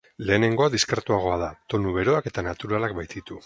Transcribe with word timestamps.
Lehenengoa 0.27 0.69
diskretuagoa 0.75 1.37
da, 1.43 1.51
tonu 1.75 1.95
beroak 1.99 2.33
eta 2.33 2.45
naturalak 2.51 3.01
baititu. 3.03 3.39